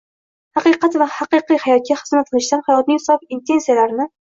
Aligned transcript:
haqiqat 0.57 0.97
va 1.01 1.07
haqiqiy 1.17 1.61
hayotga 1.67 1.99
xizmat 2.01 2.33
qilishdan, 2.33 2.65
hayotning 2.71 3.05
sof 3.07 3.31
intensiyalarini 3.39 4.13